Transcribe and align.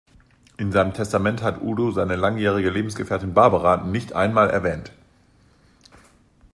In 0.57 0.71
seinem 0.71 0.95
Testament 0.95 1.43
hat 1.43 1.61
Udo 1.61 1.91
seine 1.91 2.15
langjährige 2.15 2.71
Lebensgefährtin 2.71 3.35
Barbara 3.35 3.85
nicht 3.85 4.13
einmal 4.13 4.49
erwähnt. 4.49 4.91